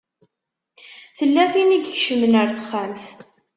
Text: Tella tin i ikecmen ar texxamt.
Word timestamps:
Tella 1.17 1.43
tin 1.51 1.69
i 1.75 1.77
ikecmen 1.77 2.33
ar 2.41 2.49
texxamt. 2.55 3.03